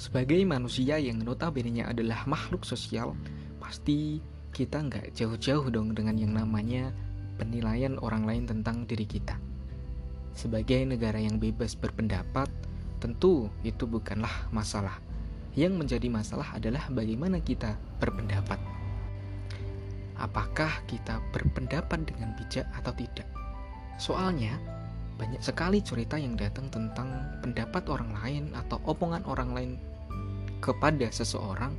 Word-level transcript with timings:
Sebagai 0.00 0.42
manusia 0.48 0.96
yang 0.96 1.20
notabene 1.22 1.84
adalah 1.84 2.24
makhluk 2.24 2.64
sosial, 2.64 3.12
pasti 3.60 4.18
kita 4.50 4.80
nggak 4.80 5.14
jauh-jauh 5.14 5.70
dong 5.70 5.94
dengan 5.94 6.18
yang 6.18 6.34
namanya 6.34 6.90
penilaian 7.38 8.00
orang 8.00 8.26
lain 8.26 8.44
tentang 8.48 8.88
diri 8.88 9.06
kita. 9.06 9.38
Sebagai 10.34 10.88
negara 10.88 11.20
yang 11.20 11.36
bebas 11.36 11.76
berpendapat, 11.76 12.48
tentu 12.96 13.52
itu 13.62 13.84
bukanlah 13.84 14.50
masalah. 14.50 14.98
Yang 15.52 15.74
menjadi 15.78 16.08
masalah 16.08 16.48
adalah 16.56 16.88
bagaimana 16.90 17.38
kita 17.44 17.76
berpendapat. 18.00 18.56
Apakah 20.16 20.84
kita 20.88 21.20
berpendapat 21.32 22.08
dengan 22.08 22.32
bijak 22.40 22.68
atau 22.76 22.92
tidak? 22.96 23.28
Soalnya, 24.00 24.56
banyak 25.20 25.44
sekali 25.44 25.84
cerita 25.84 26.16
yang 26.16 26.32
datang 26.32 26.72
tentang 26.72 27.12
pendapat 27.44 27.84
orang 27.92 28.16
lain 28.24 28.44
atau 28.56 28.80
omongan 28.88 29.20
orang 29.28 29.50
lain 29.52 29.72
kepada 30.64 31.12
seseorang 31.12 31.76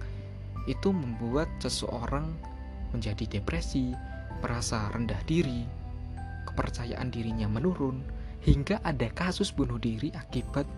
itu 0.70 0.94
membuat 0.94 1.50
seseorang 1.58 2.30
menjadi 2.94 3.42
depresi, 3.42 3.98
merasa 4.46 4.94
rendah 4.94 5.18
diri, 5.26 5.66
kepercayaan 6.46 7.10
dirinya 7.10 7.50
menurun, 7.50 8.06
hingga 8.46 8.78
ada 8.86 9.10
kasus 9.10 9.50
bunuh 9.50 9.82
diri 9.82 10.14
akibat 10.14 10.70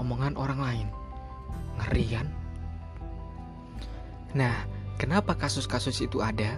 omongan 0.00 0.40
orang 0.40 0.60
lain. 0.64 0.88
Ngeri 1.76 2.06
kan? 2.08 2.26
Nah, 4.32 4.64
kenapa 4.96 5.36
kasus-kasus 5.36 6.00
itu 6.00 6.24
ada? 6.24 6.56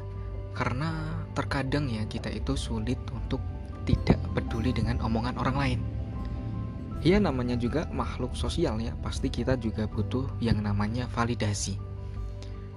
Karena 0.55 0.95
terkadang 1.35 1.91
ya 1.91 2.07
kita 2.07 2.31
itu 2.31 2.55
sulit 2.55 3.01
untuk 3.11 3.43
tidak 3.83 4.19
peduli 4.37 4.71
dengan 4.71 4.99
omongan 5.03 5.37
orang 5.39 5.57
lain. 5.57 5.81
Ya 7.03 7.19
namanya 7.19 7.59
juga 7.59 7.91
makhluk 7.91 8.39
sosial 8.39 8.79
ya. 8.79 8.95
Pasti 9.03 9.27
kita 9.27 9.59
juga 9.59 9.91
butuh 9.91 10.31
yang 10.39 10.63
namanya 10.63 11.11
validasi. 11.11 11.75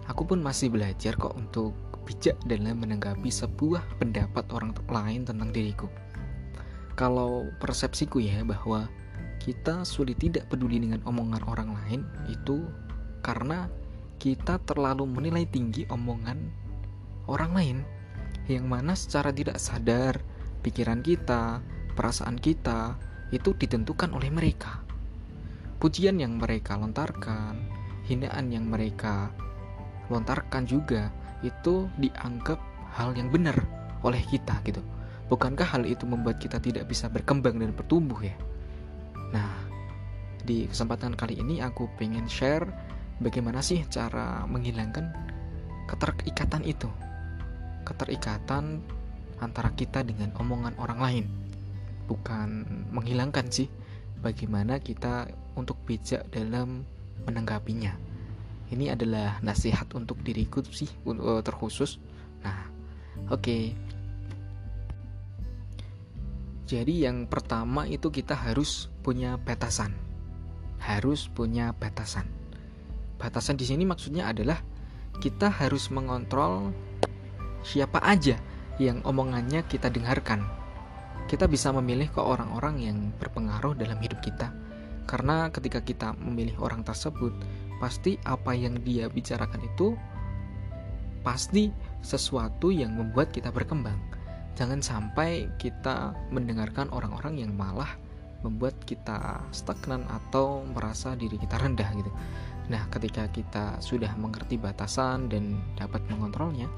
Aku 0.10 0.26
pun 0.26 0.42
masih 0.42 0.74
belajar 0.74 1.14
kok 1.18 1.38
untuk 1.38 1.74
bijak 2.06 2.38
dalam 2.46 2.82
menanggapi 2.82 3.30
sebuah 3.30 3.82
pendapat 3.98 4.46
orang 4.54 4.74
lain 4.90 5.26
tentang 5.26 5.50
diriku. 5.50 5.90
Kalau 6.94 7.50
persepsiku 7.62 8.22
ya 8.22 8.46
bahwa 8.46 8.90
kita 9.42 9.86
sulit 9.86 10.18
tidak 10.18 10.50
peduli 10.50 10.82
dengan 10.82 11.02
omongan 11.06 11.44
orang 11.46 11.70
lain 11.74 12.02
itu 12.30 12.66
karena 13.22 13.70
kita 14.18 14.58
terlalu 14.66 15.06
menilai 15.06 15.46
tinggi 15.50 15.86
omongan 15.90 16.38
orang 17.30 17.52
lain. 17.54 17.78
Yang 18.46 18.66
mana 18.66 18.94
secara 18.94 19.34
tidak 19.34 19.58
sadar 19.58 20.22
pikiran 20.66 21.06
kita, 21.06 21.62
perasaan 21.94 22.42
kita 22.42 22.98
itu 23.30 23.54
ditentukan 23.54 24.10
oleh 24.18 24.34
mereka. 24.34 24.82
Pujian 25.78 26.18
yang 26.18 26.42
mereka 26.42 26.74
lontarkan, 26.74 27.62
hinaan 28.10 28.50
yang 28.50 28.66
mereka 28.66 29.30
lontarkan 30.10 30.66
juga 30.66 31.14
itu 31.46 31.86
dianggap 32.02 32.58
hal 32.98 33.14
yang 33.14 33.30
benar 33.30 33.54
oleh 34.02 34.22
kita 34.26 34.58
gitu. 34.66 34.82
Bukankah 35.30 35.66
hal 35.66 35.86
itu 35.86 36.06
membuat 36.10 36.42
kita 36.42 36.58
tidak 36.58 36.90
bisa 36.90 37.10
berkembang 37.10 37.62
dan 37.62 37.74
bertumbuh 37.74 38.18
ya? 38.22 38.34
Nah, 39.34 39.54
di 40.46 40.70
kesempatan 40.70 41.18
kali 41.18 41.42
ini 41.42 41.62
aku 41.62 41.90
pengen 41.98 42.30
share 42.30 42.66
bagaimana 43.22 43.62
sih 43.66 43.82
cara 43.90 44.46
menghilangkan 44.46 45.10
keterikatan 45.90 46.62
itu. 46.62 46.90
Keterikatan 47.86 48.86
antara 49.44 49.72
kita 49.76 50.04
dengan 50.06 50.32
omongan 50.40 50.76
orang 50.80 51.00
lain. 51.00 51.26
Bukan 52.06 52.50
menghilangkan 52.94 53.50
sih 53.50 53.68
bagaimana 54.22 54.80
kita 54.80 55.30
untuk 55.58 55.78
bijak 55.84 56.28
dalam 56.30 56.86
menanggapinya. 57.26 57.94
Ini 58.70 58.98
adalah 58.98 59.38
nasihat 59.46 59.90
untuk 59.94 60.22
diriku 60.26 60.62
sih 60.66 60.90
uh, 61.06 61.42
terkhusus. 61.42 61.98
Nah 62.42 62.70
oke. 63.30 63.42
Okay. 63.42 63.64
jadi 66.66 67.10
yang 67.10 67.30
pertama 67.30 67.86
itu 67.86 68.10
kita 68.10 68.34
harus 68.34 68.90
punya 69.06 69.38
batasan. 69.38 69.94
Harus 70.82 71.30
punya 71.30 71.74
batasan. 71.78 72.26
Batasan 73.22 73.58
di 73.58 73.66
sini 73.70 73.86
maksudnya 73.86 74.30
adalah 74.30 74.58
kita 75.22 75.48
harus 75.48 75.94
mengontrol 75.94 76.74
siapa 77.66 78.02
aja 78.04 78.38
yang 78.82 79.00
omongannya 79.08 79.64
kita 79.68 79.88
dengarkan 79.88 80.44
kita 81.26 81.50
bisa 81.50 81.74
memilih 81.74 82.14
ke 82.14 82.22
orang-orang 82.22 82.76
yang 82.78 82.98
berpengaruh 83.18 83.74
dalam 83.74 83.98
hidup 83.98 84.22
kita. 84.22 84.54
Karena 85.10 85.50
ketika 85.50 85.82
kita 85.82 86.14
memilih 86.22 86.58
orang 86.62 86.86
tersebut, 86.86 87.34
pasti 87.82 88.18
apa 88.26 88.54
yang 88.54 88.82
dia 88.86 89.10
bicarakan 89.10 89.62
itu 89.66 89.98
pasti 91.26 91.74
sesuatu 92.06 92.70
yang 92.70 92.94
membuat 92.94 93.34
kita 93.34 93.50
berkembang. 93.50 93.98
Jangan 94.54 94.86
sampai 94.86 95.50
kita 95.58 96.14
mendengarkan 96.30 96.94
orang-orang 96.94 97.42
yang 97.42 97.52
malah 97.58 97.90
membuat 98.46 98.78
kita 98.86 99.42
stagnan 99.50 100.06
atau 100.06 100.62
merasa 100.78 101.18
diri 101.18 101.42
kita 101.42 101.58
rendah 101.58 101.90
gitu. 101.98 102.12
Nah, 102.70 102.86
ketika 102.94 103.30
kita 103.30 103.82
sudah 103.82 104.14
mengerti 104.18 104.58
batasan 104.62 105.30
dan 105.30 105.58
dapat 105.78 106.06
mengontrolnya, 106.10 106.70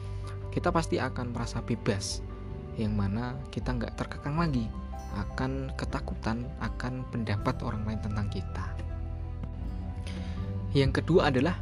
kita 0.51 0.73
pasti 0.73 0.97
akan 0.97 1.35
merasa 1.35 1.61
bebas 1.61 2.21
yang 2.77 2.93
mana 2.93 3.33
kita 3.49 3.73
nggak 3.73 3.97
terkekang 3.97 4.37
lagi 4.37 4.69
akan 5.17 5.73
ketakutan 5.73 6.45
akan 6.61 7.01
pendapat 7.09 7.57
orang 7.65 7.83
lain 7.87 8.01
tentang 8.03 8.27
kita. 8.29 8.65
Yang 10.77 11.01
kedua 11.01 11.33
adalah 11.33 11.57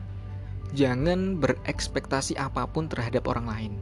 jangan 0.76 1.40
berekspektasi 1.40 2.36
apa 2.36 2.68
pun 2.68 2.92
terhadap 2.92 3.30
orang 3.32 3.48
lain. 3.48 3.74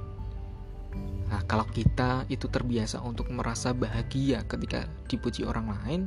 Nah, 1.31 1.41
kalau 1.49 1.65
kita 1.65 2.29
itu 2.29 2.45
terbiasa 2.45 3.01
untuk 3.01 3.33
merasa 3.33 3.73
bahagia 3.73 4.45
ketika 4.45 4.85
dipuji 5.09 5.41
orang 5.41 5.73
lain, 5.73 6.01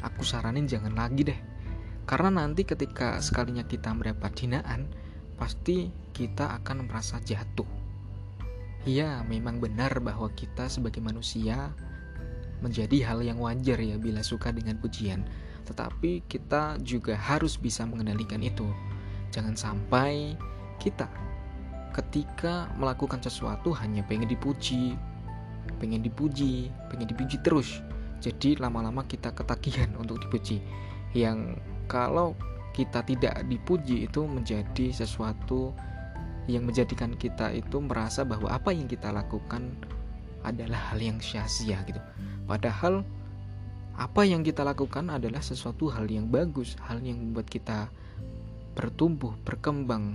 aku 0.00 0.24
saranin 0.24 0.64
jangan 0.64 0.96
lagi 0.96 1.28
deh. 1.28 1.40
Karena 2.08 2.40
nanti 2.40 2.64
ketika 2.64 3.20
sekalinya 3.20 3.66
kita 3.66 3.92
mendapat 3.92 4.32
hinaan, 4.40 4.88
pasti 5.36 5.92
kita 6.16 6.56
akan 6.62 6.88
merasa 6.88 7.20
jatuh 7.20 7.85
Iya, 8.86 9.26
memang 9.26 9.58
benar 9.58 9.98
bahwa 9.98 10.30
kita 10.30 10.70
sebagai 10.70 11.02
manusia 11.02 11.74
menjadi 12.62 13.02
hal 13.02 13.18
yang 13.18 13.42
wajar 13.42 13.82
ya 13.82 13.98
bila 13.98 14.22
suka 14.22 14.54
dengan 14.54 14.78
pujian. 14.78 15.26
Tetapi 15.66 16.22
kita 16.30 16.78
juga 16.86 17.18
harus 17.18 17.58
bisa 17.58 17.82
mengendalikan 17.82 18.38
itu. 18.46 18.70
Jangan 19.34 19.58
sampai 19.58 20.38
kita 20.78 21.10
ketika 21.98 22.70
melakukan 22.78 23.18
sesuatu 23.18 23.74
hanya 23.74 24.06
pengen 24.06 24.30
dipuji, 24.30 24.94
pengen 25.82 26.06
dipuji, 26.06 26.70
pengen 26.86 27.10
dipuji 27.10 27.42
terus. 27.42 27.82
Jadi 28.22 28.54
lama-lama 28.54 29.02
kita 29.02 29.34
ketagihan 29.34 29.90
untuk 30.02 30.22
dipuji. 30.22 30.62
Yang 31.10 31.58
kalau 31.90 32.38
kita 32.70 33.02
tidak 33.02 33.42
dipuji 33.50 34.06
itu 34.06 34.22
menjadi 34.30 34.94
sesuatu 34.94 35.74
yang 36.46 36.62
menjadikan 36.66 37.14
kita 37.18 37.50
itu 37.50 37.82
merasa 37.82 38.22
bahwa 38.22 38.50
apa 38.50 38.70
yang 38.70 38.86
kita 38.86 39.10
lakukan 39.10 39.74
adalah 40.46 40.94
hal 40.94 41.02
yang 41.02 41.18
sia-sia 41.18 41.82
gitu. 41.86 41.98
Padahal 42.46 43.02
apa 43.98 44.22
yang 44.22 44.46
kita 44.46 44.62
lakukan 44.62 45.10
adalah 45.10 45.42
sesuatu 45.42 45.90
hal 45.90 46.06
yang 46.06 46.30
bagus, 46.30 46.78
hal 46.86 47.02
yang 47.02 47.18
membuat 47.18 47.50
kita 47.50 47.90
bertumbuh, 48.78 49.34
berkembang. 49.42 50.14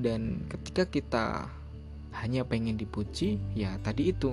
Dan 0.00 0.48
ketika 0.48 0.88
kita 0.88 1.24
hanya 2.16 2.48
pengen 2.48 2.80
dipuji, 2.80 3.36
ya 3.52 3.76
tadi 3.84 4.14
itu 4.16 4.32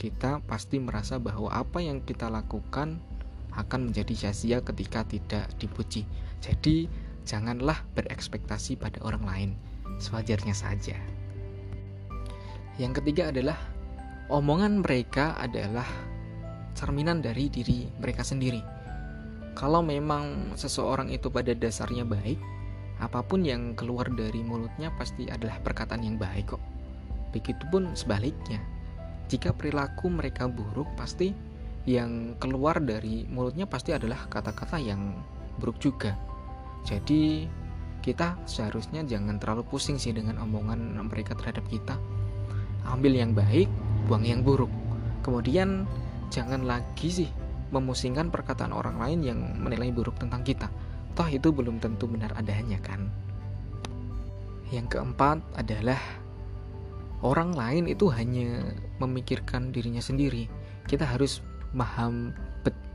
kita 0.00 0.40
pasti 0.48 0.80
merasa 0.80 1.20
bahwa 1.20 1.52
apa 1.52 1.84
yang 1.84 2.00
kita 2.00 2.32
lakukan 2.32 3.00
akan 3.52 3.92
menjadi 3.92 4.28
sia-sia 4.28 4.64
ketika 4.64 5.04
tidak 5.04 5.48
dipuji. 5.56 6.04
Jadi, 6.44 6.88
janganlah 7.24 7.80
berekspektasi 7.96 8.76
pada 8.76 9.00
orang 9.00 9.24
lain 9.24 9.50
sewajarnya 9.98 10.52
saja. 10.52 10.96
Yang 12.76 13.00
ketiga 13.00 13.32
adalah 13.32 13.56
omongan 14.28 14.84
mereka 14.84 15.38
adalah 15.40 15.86
cerminan 16.76 17.24
dari 17.24 17.48
diri 17.48 17.88
mereka 17.96 18.20
sendiri. 18.20 18.60
Kalau 19.56 19.80
memang 19.80 20.52
seseorang 20.52 21.08
itu 21.08 21.32
pada 21.32 21.56
dasarnya 21.56 22.04
baik, 22.04 22.36
apa 23.00 23.24
pun 23.24 23.40
yang 23.40 23.72
keluar 23.72 24.08
dari 24.12 24.44
mulutnya 24.44 24.92
pasti 25.00 25.28
adalah 25.32 25.56
perkataan 25.64 26.04
yang 26.04 26.20
baik 26.20 26.56
kok. 26.56 26.62
Begitupun 27.32 27.96
sebaliknya. 27.96 28.60
Jika 29.32 29.56
perilaku 29.56 30.12
mereka 30.12 30.46
buruk, 30.46 30.86
pasti 30.94 31.32
yang 31.88 32.36
keluar 32.36 32.78
dari 32.84 33.24
mulutnya 33.26 33.64
pasti 33.64 33.96
adalah 33.96 34.28
kata-kata 34.28 34.76
yang 34.76 35.16
buruk 35.56 35.80
juga. 35.80 36.12
Jadi, 36.84 37.48
kita 38.06 38.38
seharusnya 38.46 39.02
jangan 39.02 39.42
terlalu 39.42 39.66
pusing 39.66 39.98
sih 39.98 40.14
dengan 40.14 40.38
omongan 40.38 40.94
mereka 41.10 41.34
terhadap 41.34 41.66
kita 41.66 41.98
ambil 42.86 43.18
yang 43.18 43.34
baik 43.34 43.66
buang 44.06 44.22
yang 44.22 44.46
buruk 44.46 44.70
kemudian 45.26 45.90
jangan 46.30 46.62
lagi 46.62 47.10
sih 47.10 47.30
memusingkan 47.74 48.30
perkataan 48.30 48.70
orang 48.70 48.98
lain 49.00 49.20
yang 49.26 49.40
menilai 49.58 49.90
buruk 49.90 50.18
tentang 50.20 50.46
kita. 50.46 50.70
Toh 51.16 51.26
itu 51.26 51.50
belum 51.50 51.82
tentu 51.82 52.06
benar 52.06 52.30
adanya 52.36 52.78
kan. 52.78 53.08
Yang 54.70 54.98
keempat 54.98 55.42
adalah 55.56 55.98
orang 57.22 57.54
lain 57.54 57.84
itu 57.90 58.10
hanya 58.12 58.70
memikirkan 59.02 59.72
dirinya 59.72 60.02
sendiri. 60.02 60.46
Kita 60.86 61.08
harus 61.08 61.42
paham 61.74 62.30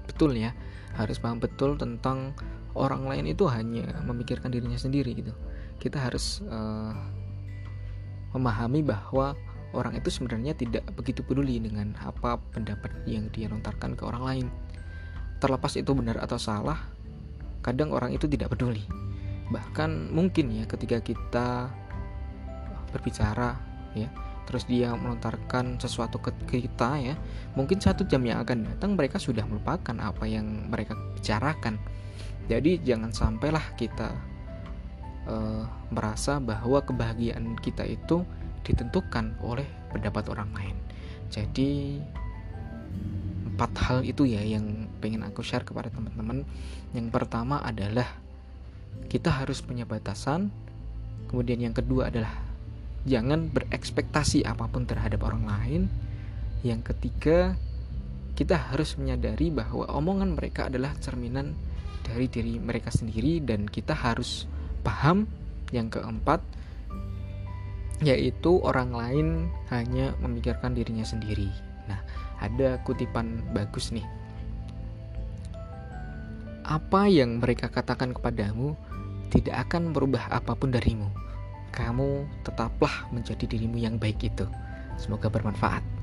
betul 0.08 0.36
ya, 0.38 0.56
harus 0.96 1.20
paham 1.20 1.42
betul 1.42 1.76
tentang 1.76 2.36
orang 2.76 3.08
lain 3.08 3.26
itu 3.32 3.48
hanya 3.52 3.88
memikirkan 4.08 4.52
dirinya 4.52 4.80
sendiri 4.80 5.12
gitu. 5.18 5.34
Kita 5.82 5.98
harus 5.98 6.40
uh, 6.48 6.94
memahami 8.32 8.86
bahwa 8.86 9.36
orang 9.72 9.96
itu 9.96 10.12
sebenarnya 10.12 10.56
tidak 10.56 10.84
begitu 10.96 11.24
peduli 11.24 11.60
dengan 11.60 11.96
apa 12.04 12.40
pendapat 12.52 12.92
yang 13.08 13.28
dia 13.32 13.48
lontarkan 13.48 13.96
ke 13.96 14.04
orang 14.04 14.24
lain. 14.24 14.48
Terlepas 15.42 15.74
itu 15.80 15.92
benar 15.98 16.22
atau 16.22 16.38
salah, 16.38 16.78
kadang 17.66 17.92
orang 17.92 18.14
itu 18.14 18.30
tidak 18.30 18.54
peduli. 18.54 18.86
Bahkan 19.50 20.14
mungkin 20.14 20.54
ya 20.54 20.64
ketika 20.70 21.02
kita 21.02 21.48
berbicara 22.94 23.58
ya, 23.98 24.08
terus 24.46 24.68
dia 24.68 24.94
melontarkan 24.94 25.80
sesuatu 25.82 26.20
ke 26.22 26.32
kita 26.46 27.00
ya, 27.00 27.16
mungkin 27.58 27.80
satu 27.80 28.06
jam 28.06 28.22
yang 28.22 28.44
akan 28.44 28.68
datang 28.68 28.94
mereka 28.96 29.18
sudah 29.18 29.44
melupakan 29.48 29.96
apa 29.98 30.24
yang 30.28 30.70
mereka 30.70 30.94
bicarakan. 31.18 31.80
Jadi 32.50 32.82
jangan 32.82 33.14
sampailah 33.14 33.78
kita 33.78 34.10
uh, 35.30 35.66
merasa 35.94 36.42
bahwa 36.42 36.82
kebahagiaan 36.82 37.58
kita 37.60 37.86
itu 37.86 38.26
ditentukan 38.62 39.38
oleh 39.42 39.66
pendapat 39.94 40.30
orang 40.30 40.50
lain. 40.54 40.78
Jadi 41.32 42.02
empat 43.52 43.72
hal 43.88 44.00
itu 44.04 44.26
ya 44.26 44.42
yang 44.42 44.90
pengen 45.00 45.26
aku 45.26 45.42
share 45.42 45.66
kepada 45.66 45.90
teman-teman. 45.90 46.46
Yang 46.94 47.08
pertama 47.14 47.62
adalah 47.62 48.08
kita 49.08 49.32
harus 49.32 49.64
punya 49.64 49.88
batasan. 49.88 50.50
Kemudian 51.30 51.64
yang 51.64 51.76
kedua 51.76 52.12
adalah 52.12 52.32
jangan 53.08 53.50
berekspektasi 53.50 54.44
apa 54.46 54.68
pun 54.68 54.86
terhadap 54.86 55.24
orang 55.24 55.48
lain. 55.48 55.82
Yang 56.62 56.94
ketiga, 56.94 57.58
kita 58.38 58.58
harus 58.70 58.94
menyadari 59.00 59.50
bahwa 59.50 59.90
omongan 59.90 60.38
mereka 60.38 60.70
adalah 60.70 60.94
cerminan 61.02 61.58
dari 62.04 62.26
diri 62.28 62.58
mereka 62.58 62.90
sendiri 62.90 63.42
dan 63.42 63.70
kita 63.70 63.94
harus 63.94 64.46
paham. 64.82 65.26
Yang 65.72 66.04
keempat, 66.04 66.44
yaitu 68.04 68.60
orang 68.60 68.92
lain 68.92 69.28
hanya 69.72 70.12
memikirkan 70.20 70.76
dirinya 70.76 71.08
sendiri. 71.08 71.48
Nah, 71.88 72.04
ada 72.44 72.76
kutipan 72.84 73.40
bagus 73.56 73.96
nih. 73.96 74.04
Apa 76.68 77.08
yang 77.08 77.40
mereka 77.40 77.72
katakan 77.72 78.12
kepadamu 78.12 78.76
tidak 79.32 79.64
akan 79.70 79.96
merubah 79.96 80.28
apa 80.28 80.52
pun 80.60 80.76
darimu. 80.76 81.08
Kamu 81.72 82.28
tetaplah 82.44 83.08
menjadi 83.16 83.48
dirimu 83.48 83.80
yang 83.80 83.96
baik 83.96 84.28
itu. 84.28 84.44
Semoga 85.00 85.32
bermanfaat. 85.32 86.01